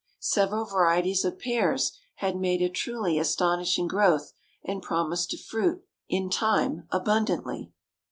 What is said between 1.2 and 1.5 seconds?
of